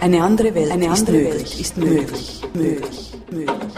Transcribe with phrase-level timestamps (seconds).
[0.00, 3.72] Eine andere Welt, Eine ist, andere möglich, Welt ist möglich, möglich, möglich.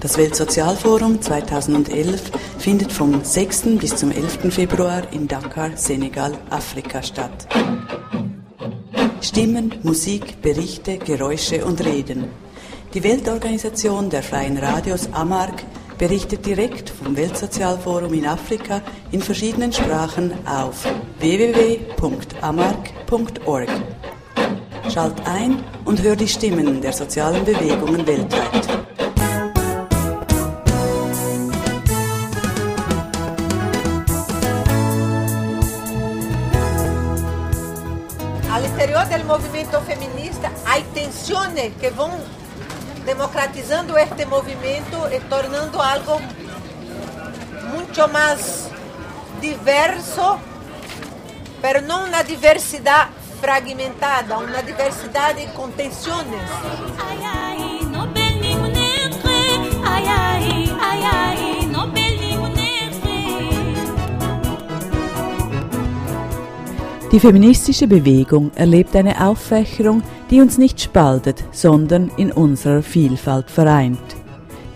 [0.00, 3.78] Das Weltsozialforum 2011 findet vom 6.
[3.80, 4.54] bis zum 11.
[4.54, 7.48] Februar in Dakar, Senegal, Afrika statt.
[9.20, 12.26] Stimmen, Musik, Berichte, Geräusche und Reden.
[12.92, 15.64] Die Weltorganisation der freien Radios AMARC
[15.98, 20.86] berichtet direkt vom Weltsozialforum in Afrika in verschiedenen Sprachen auf
[21.18, 21.94] www.amarc.org.
[24.94, 28.68] Schalt ein und hör die Stimmen der sozialen Bewegungen weltweit.
[38.52, 42.12] All'interior del movimento femminista hai tensioni che vão
[43.04, 46.20] democratizando este movimento e tornando algo
[47.72, 48.70] muito mais
[49.40, 50.38] diverso,
[51.60, 56.24] pero não uma diversidade fragmentada, uma diversidade com tensões.
[67.12, 74.23] Die feministische Bewegung erlebt eine Auffächerung, die uns nicht spaltet, sondern in unserer Vielfalt vereint.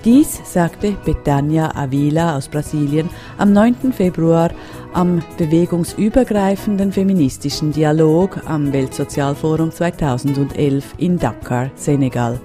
[0.09, 3.93] Dies sagte Betania Avila aus Brasilien am 9.
[3.93, 4.51] Februar
[4.95, 12.41] am bewegungsübergreifenden feministischen Dialog am Weltsozialforum 2011 in Dakar, Senegal.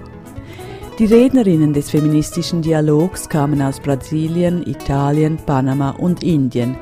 [0.98, 6.76] Die Rednerinnen des feministischen Dialogs kamen aus Brasilien, Italien, Panama und Indien.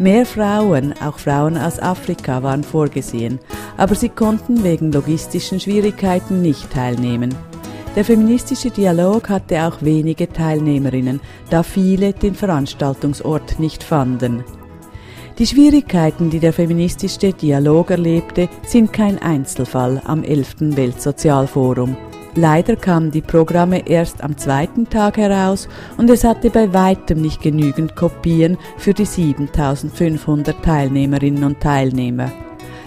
[0.00, 3.38] Mehr Frauen, auch Frauen aus Afrika, waren vorgesehen,
[3.76, 7.32] aber sie konnten wegen logistischen Schwierigkeiten nicht teilnehmen.
[7.96, 14.42] Der feministische Dialog hatte auch wenige Teilnehmerinnen, da viele den Veranstaltungsort nicht fanden.
[15.38, 20.76] Die Schwierigkeiten, die der feministische Dialog erlebte, sind kein Einzelfall am 11.
[20.76, 21.96] Weltsozialforum.
[22.36, 27.42] Leider kamen die Programme erst am zweiten Tag heraus und es hatte bei weitem nicht
[27.42, 32.32] genügend Kopien für die 7500 Teilnehmerinnen und Teilnehmer.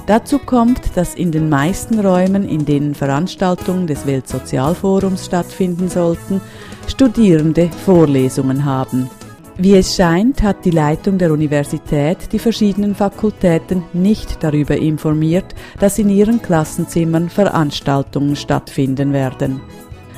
[0.07, 6.39] Dazu kommt, dass in den meisten Räumen, in denen Veranstaltungen des Weltsozialforums stattfinden sollten,
[6.87, 9.09] Studierende Vorlesungen haben.
[9.57, 15.99] Wie es scheint, hat die Leitung der Universität die verschiedenen Fakultäten nicht darüber informiert, dass
[15.99, 19.59] in ihren Klassenzimmern Veranstaltungen stattfinden werden.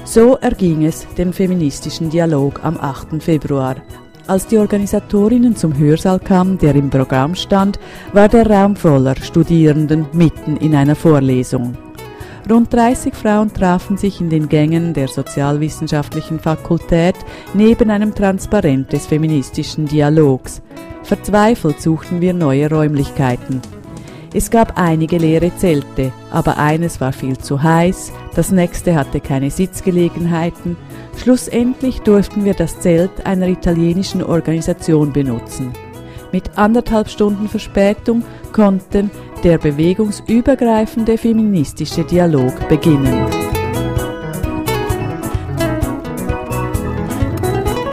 [0.04, 3.24] So erging es dem feministischen Dialog am 8.
[3.24, 3.78] Februar.
[4.30, 7.80] Als die Organisatorinnen zum Hörsaal kamen, der im Programm stand,
[8.14, 11.76] war der Raum voller Studierenden mitten in einer Vorlesung.
[12.48, 17.16] Rund 30 Frauen trafen sich in den Gängen der Sozialwissenschaftlichen Fakultät
[17.56, 20.62] neben einem Transparent des feministischen Dialogs.
[21.02, 23.64] Verzweifelt suchten wir neue Räumlichkeiten.
[24.32, 29.50] Es gab einige leere Zelte, aber eines war viel zu heiß, das nächste hatte keine
[29.50, 30.78] Sitzgelegenheiten.
[31.22, 35.74] Schlussendlich durften wir das Zelt einer italienischen Organisation benutzen.
[36.32, 39.12] Mit anderthalb Stunden Verspätung konnten
[39.44, 43.26] der bewegungsübergreifende feministische Dialog beginnen.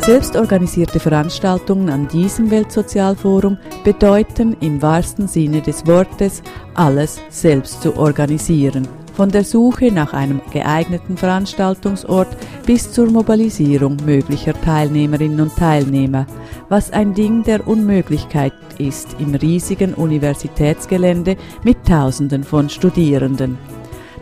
[0.02, 6.44] Selbstorganisierte Veranstaltungen an diesem Weltsozialforum bedeuten im wahrsten Sinne des Wortes,
[6.74, 12.28] alles selbst zu organisieren von der Suche nach einem geeigneten Veranstaltungsort
[12.66, 16.26] bis zur Mobilisierung möglicher Teilnehmerinnen und Teilnehmer,
[16.68, 23.75] was ein Ding der Unmöglichkeit ist im riesigen Universitätsgelände mit Tausenden von Studierenden.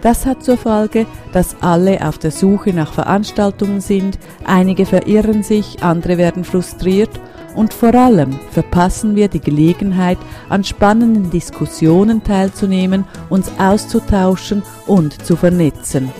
[0.05, 5.83] Das hat zur Folge, dass alle auf der Suche nach Veranstaltungen sind, einige verirren sich,
[5.83, 7.09] andere werden frustriert
[7.55, 10.19] und vor allem verpassen wir die Gelegenheit,
[10.51, 16.13] an spannenden Diskussionen teilzunehmen, uns auszutauschen und zu vernetzen.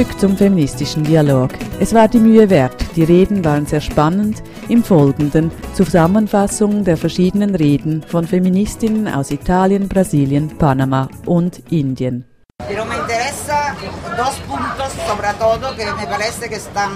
[0.00, 1.50] Zurück zum feministischen Dialog.
[1.78, 4.42] Es war die Mühe wert, die Reden waren sehr spannend.
[4.70, 12.24] Im Folgenden Zusammenfassung der verschiedenen Reden von Feministinnen aus Italien, Brasilien, Panama und Indien.
[12.66, 13.76] Pero me interesa
[14.16, 16.92] dos puntos sobre todo que me parece que están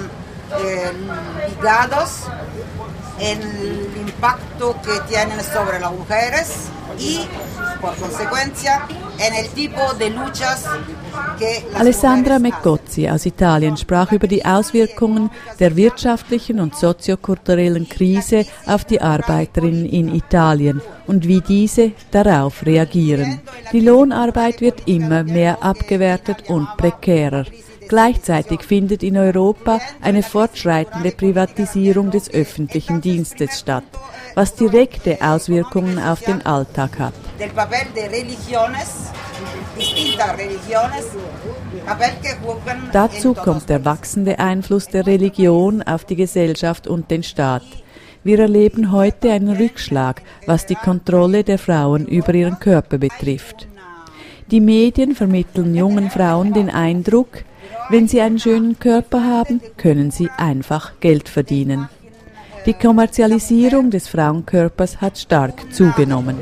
[0.64, 0.90] eh,
[1.50, 2.22] ligados
[3.18, 7.20] en el impacto que tienen sobre las mujeres y
[7.82, 8.86] por consecuencia
[11.74, 15.30] Alessandra Meccozzi aus Italien sprach über die Auswirkungen
[15.60, 23.40] der wirtschaftlichen und soziokulturellen Krise auf die Arbeiterinnen in Italien und wie diese darauf reagieren.
[23.72, 27.44] Die Lohnarbeit wird immer mehr abgewertet und prekärer.
[27.88, 33.84] Gleichzeitig findet in Europa eine fortschreitende Privatisierung des öffentlichen Dienstes statt,
[34.34, 37.14] was direkte Auswirkungen auf den Alltag hat.
[42.92, 47.64] Dazu kommt der wachsende Einfluss der Religion auf die Gesellschaft und den Staat.
[48.22, 53.68] Wir erleben heute einen Rückschlag, was die Kontrolle der Frauen über ihren Körper betrifft.
[54.50, 57.44] Die Medien vermitteln jungen Frauen den Eindruck,
[57.88, 61.88] wenn sie einen schönen Körper haben, können sie einfach Geld verdienen.
[62.66, 66.36] Die Kommerzialisierung des Frauenkörpers hat stark zugenommen.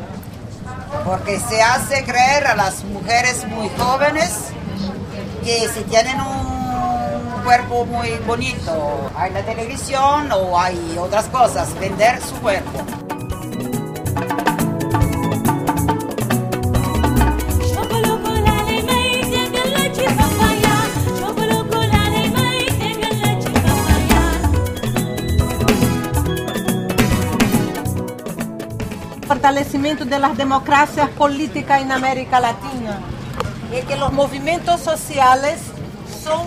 [1.04, 4.52] Porque se hace creer a las mujeres muy jóvenes
[5.44, 12.20] que si tienen un cuerpo muy bonito, hay la televisión o hay otras cosas, vender
[12.20, 12.84] su cuerpo.
[29.42, 33.02] Fortalecimento das democracias políticas em América Latina
[33.72, 35.60] é que os movimentos sociais
[36.22, 36.46] são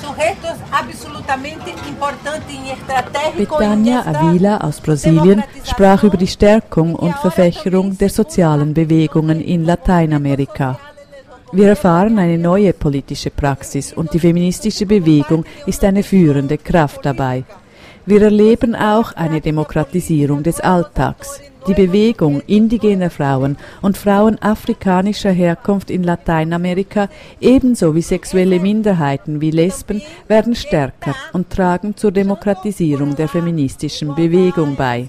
[0.00, 3.58] sujeitos absolutamente importantes e estratégicos.
[3.58, 10.78] Betania Avila aus Brasilien sprach über die Stärkung und Verfächerung der sozialen Bewegungen in Lateinamerika.
[11.52, 17.44] Wir erfahren eine neue politische Praxis und die feministische Bewegung ist eine führende Kraft dabei.
[18.06, 21.40] Wir erleben auch eine Demokratisierung des Alltags.
[21.66, 27.08] Die Bewegung indigener Frauen und Frauen afrikanischer Herkunft in Lateinamerika
[27.40, 34.76] ebenso wie sexuelle Minderheiten wie Lesben werden stärker und tragen zur Demokratisierung der feministischen Bewegung
[34.76, 35.08] bei.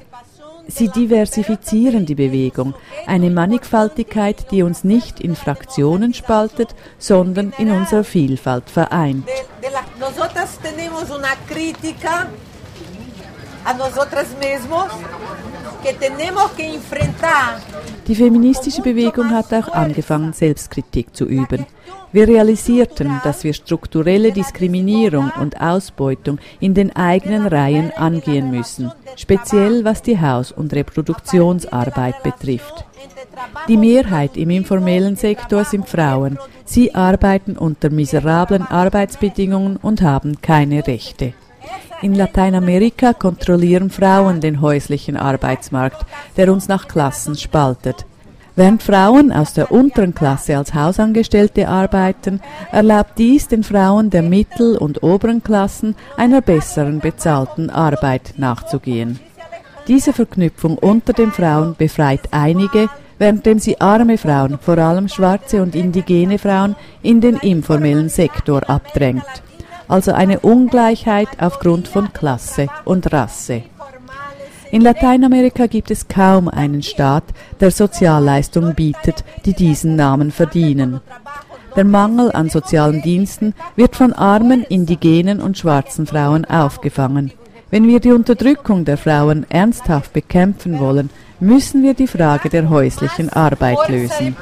[0.68, 2.74] Sie diversifizieren die Bewegung,
[3.06, 9.28] eine Mannigfaltigkeit, die uns nicht in Fraktionen spaltet, sondern in unserer Vielfalt vereint.
[13.66, 14.92] A nosotras mismos
[18.08, 21.68] die feministische Bewegung hat auch angefangen, Selbstkritik zu üben.
[22.12, 29.86] Wir realisierten, dass wir strukturelle Diskriminierung und Ausbeutung in den eigenen Reihen angehen müssen, speziell
[29.86, 32.86] was die Haus- und Reproduktionsarbeit betrifft.
[33.68, 36.40] Die Mehrheit im informellen Sektor sind Frauen.
[36.64, 41.34] Sie arbeiten unter miserablen Arbeitsbedingungen und haben keine Rechte.
[42.02, 46.06] In Lateinamerika kontrollieren Frauen den häuslichen Arbeitsmarkt,
[46.36, 48.06] der uns nach Klassen spaltet.
[48.58, 54.78] Während Frauen aus der unteren Klasse als Hausangestellte arbeiten, erlaubt dies den Frauen der mittel-
[54.78, 59.20] und oberen Klassen einer besseren bezahlten Arbeit nachzugehen.
[59.88, 62.90] Diese Verknüpfung unter den Frauen befreit einige,
[63.20, 69.45] währenddem sie arme Frauen, vor allem schwarze und indigene Frauen, in den informellen Sektor abdrängt
[69.88, 73.64] also eine Ungleichheit aufgrund von Klasse und Rasse.
[74.72, 77.24] In Lateinamerika gibt es kaum einen Staat,
[77.60, 81.02] der Sozialleistungen bietet, die diesen Namen verdienen.
[81.76, 87.32] Der Mangel an sozialen Diensten wird von armen, indigenen und schwarzen Frauen aufgefangen.
[87.70, 91.10] Wenn wir die Unterdrückung der Frauen ernsthaft bekämpfen wollen,
[91.40, 94.36] müssen wir die Frage der häuslichen Arbeit lösen.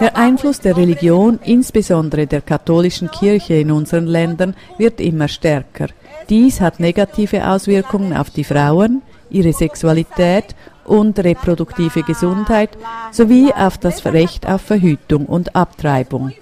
[0.00, 5.88] Der Einfluss der Religion, insbesondere der katholischen Kirche in unseren Ländern, wird immer stärker.
[6.28, 12.70] Dies hat negative Auswirkungen auf die Frauen, ihre Sexualität und reproduktive Gesundheit
[13.12, 16.32] sowie auf das Recht auf Verhütung und Abtreibung.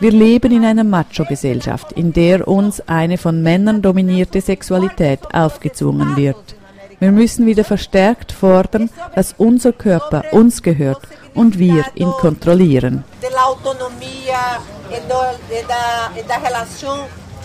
[0.00, 6.57] Wir leben in einer Macho-Gesellschaft, in der uns eine von Männern dominierte Sexualität aufgezwungen wird.
[7.00, 11.00] Wir müssen wieder verstärkt fordern, dass unser Körper uns gehört
[11.34, 13.04] und wir ihn kontrollieren.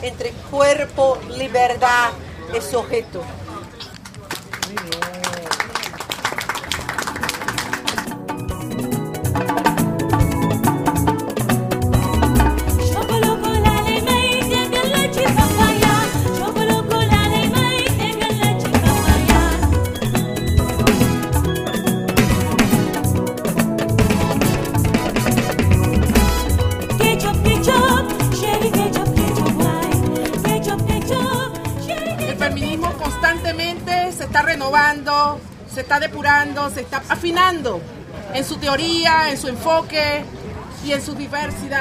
[0.03, 2.12] entre cuerpo, libertad
[2.53, 3.24] y sujeto.
[38.34, 40.24] En su teoría, en su enfoque,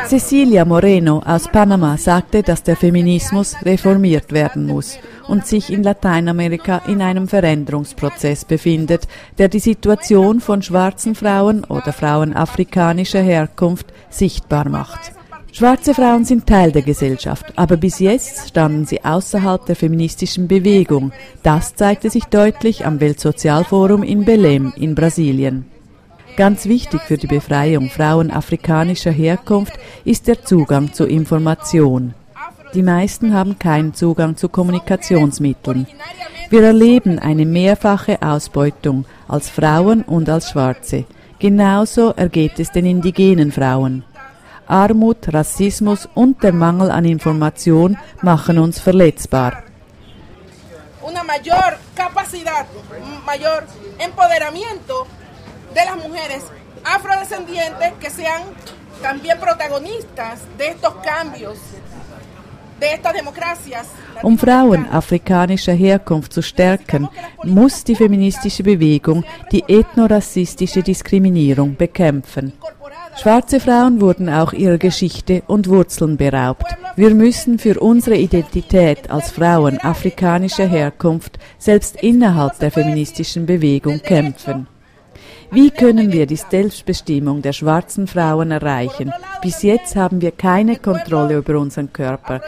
[0.06, 6.82] Cecilia Moreno aus Panama sagte, dass der Feminismus reformiert werden muss und sich in Lateinamerika
[6.86, 14.68] in einem Veränderungsprozess befindet, der die Situation von schwarzen Frauen oder Frauen afrikanischer Herkunft sichtbar
[14.68, 15.12] macht.
[15.50, 21.10] Schwarze Frauen sind Teil der Gesellschaft, aber bis jetzt standen sie außerhalb der feministischen Bewegung.
[21.42, 25.71] Das zeigte sich deutlich am Weltsozialforum in Belém in Brasilien.
[26.36, 29.74] Ganz wichtig für die Befreiung Frauen afrikanischer Herkunft
[30.04, 32.14] ist der Zugang zu Information.
[32.74, 35.86] Die meisten haben keinen Zugang zu Kommunikationsmitteln.
[36.48, 41.04] Wir erleben eine mehrfache Ausbeutung als Frauen und als Schwarze.
[41.38, 44.04] Genauso ergeht es den indigenen Frauen.
[44.66, 49.64] Armut, Rassismus und der Mangel an Information machen uns verletzbar.
[51.02, 52.66] Una mayor capacidad,
[53.26, 53.64] mayor
[53.98, 55.06] empoderamiento
[55.74, 56.44] de las mujeres
[56.84, 58.42] afrodescendientes que sean
[59.00, 61.58] también protagonistas de estos cambios
[64.22, 67.08] um Frauen afrikanischer Herkunft zu stärken,
[67.44, 72.52] muss die feministische Bewegung die ethnorassistische Diskriminierung bekämpfen.
[73.16, 76.74] Schwarze Frauen wurden auch ihrer Geschichte und Wurzeln beraubt.
[76.96, 84.66] Wir müssen für unsere Identität als Frauen afrikanischer Herkunft selbst innerhalb der feministischen Bewegung kämpfen.
[85.52, 89.12] Wie können wir die Selbstbestimmung der schwarzen Frauen erreichen?
[89.42, 92.40] Bis jetzt haben wir keine Kontrolle über unseren Körper.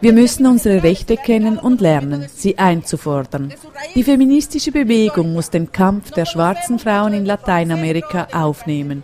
[0.00, 3.52] Wir müssen unsere Rechte kennen und lernen, sie einzufordern.
[3.96, 9.02] Die feministische Bewegung muss den Kampf der schwarzen Frauen in Lateinamerika aufnehmen.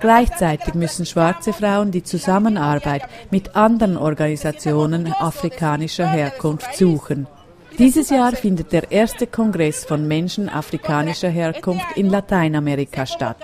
[0.00, 7.26] Gleichzeitig müssen schwarze Frauen die Zusammenarbeit mit anderen Organisationen afrikanischer Herkunft suchen.
[7.78, 13.38] Dieses Jahr findet der erste Kongress von Menschen afrikanischer Herkunft in Lateinamerika statt.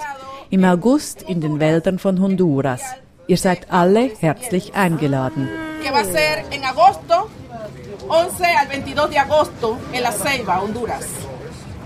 [0.50, 2.82] Im August in den Wäldern von Honduras.
[3.26, 5.48] Ihr seid alle herzlich eingeladen.
[5.82, 7.28] Que va a ser en agosto,
[8.08, 11.06] 11 al 22 de agosto en La Ceiba, Honduras.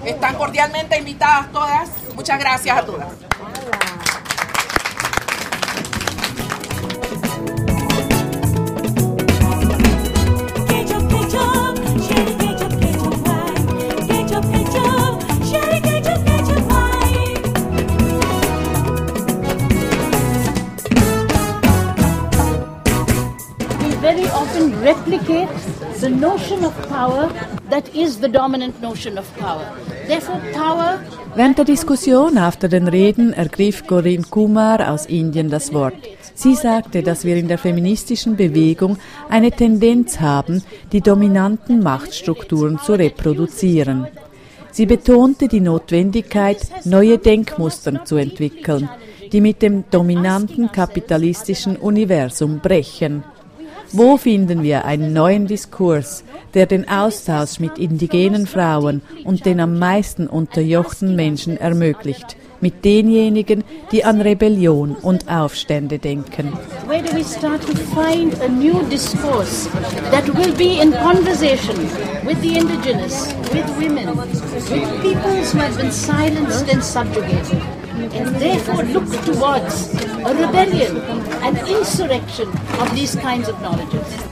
[0.04, 1.88] Están cordialmente invitadas todas.
[2.14, 3.29] Muchas gracias a todas.
[26.21, 27.31] Notion of power
[27.71, 29.67] that is the dominant notion of power.
[30.07, 31.00] Therefore, power
[31.35, 35.95] Während der Diskussion after den Reden ergriff Corinne Kumar aus Indien das Wort.
[36.35, 38.99] Sie sagte, dass wir in der feministischen Bewegung
[39.29, 40.62] eine Tendenz haben,
[40.93, 44.09] die dominanten Machtstrukturen zu reproduzieren.
[44.73, 48.89] Sie betonte die Notwendigkeit, neue Denkmuster zu entwickeln,
[49.33, 53.25] die mit dem dominanten kapitalistischen Universum brechen.
[53.92, 56.23] Wo finden wir einen neuen Diskurs,
[56.54, 63.64] der den Austausch mit indigenen Frauen und den am meisten unterjochten Menschen ermöglicht, mit denjenigen,
[63.90, 66.52] die an Rebellion und Aufstände denken?
[66.87, 69.68] Where do we start to find a new discourse
[70.12, 71.76] that will be in conversation
[72.25, 77.79] with the indigenous, with women, with peoples who have been silenced and subjugated?
[78.02, 80.97] And therefore look towards a rebellion,
[81.42, 82.49] an insurrection
[82.80, 84.30] of these kinds of knowledges.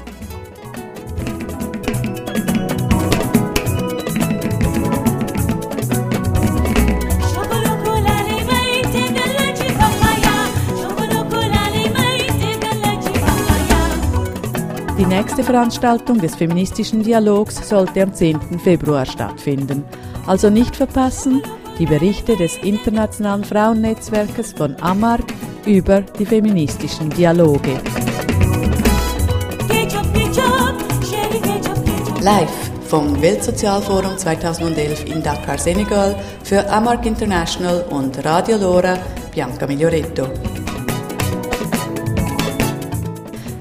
[14.99, 18.59] Die nächste Veranstaltung des feministischen Dialogs sollte am 10.
[18.59, 19.85] Februar stattfinden.
[20.27, 21.43] Also nicht verpassen,
[21.79, 25.25] die Berichte des Internationalen Frauennetzwerkes von Amark
[25.65, 27.81] über die feministischen Dialoge.
[32.21, 38.99] Live vom Weltsozialforum 2011 in Dakar, Senegal für Amark International und Radio Lora
[39.31, 40.27] Bianca Miglioretto.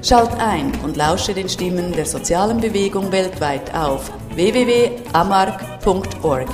[0.02, 6.48] Schalt ein und lausche den Stimmen der sozialen Bewegung weltweit auf www.amark.org.